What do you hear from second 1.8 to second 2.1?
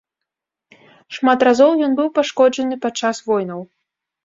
ён